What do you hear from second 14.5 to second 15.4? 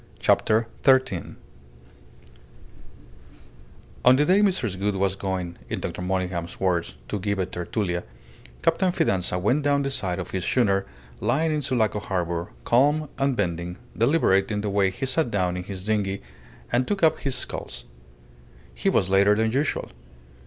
the way he sat